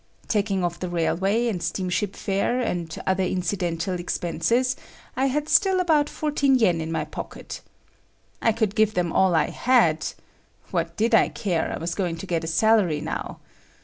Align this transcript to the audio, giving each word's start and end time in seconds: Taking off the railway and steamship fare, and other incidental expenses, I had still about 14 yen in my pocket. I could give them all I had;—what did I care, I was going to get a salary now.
Taking 0.27 0.63
off 0.63 0.79
the 0.79 0.89
railway 0.89 1.45
and 1.47 1.61
steamship 1.61 2.15
fare, 2.15 2.59
and 2.59 2.91
other 3.05 3.21
incidental 3.23 3.99
expenses, 3.99 4.75
I 5.15 5.27
had 5.27 5.47
still 5.47 5.79
about 5.79 6.09
14 6.09 6.57
yen 6.57 6.81
in 6.81 6.91
my 6.91 7.05
pocket. 7.05 7.61
I 8.41 8.51
could 8.51 8.73
give 8.73 8.95
them 8.95 9.13
all 9.13 9.35
I 9.35 9.51
had;—what 9.51 10.97
did 10.97 11.13
I 11.13 11.29
care, 11.29 11.71
I 11.71 11.77
was 11.77 11.93
going 11.93 12.17
to 12.17 12.25
get 12.25 12.43
a 12.43 12.47
salary 12.47 12.99
now. 12.99 13.41